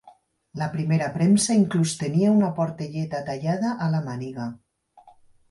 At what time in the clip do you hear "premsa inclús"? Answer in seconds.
1.17-1.93